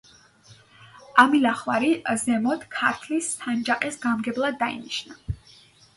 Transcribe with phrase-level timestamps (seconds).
[1.23, 1.91] ამილახვარი
[2.23, 5.21] ზემო ქართლის სანჯაყის გამგებლად დაინიშნა.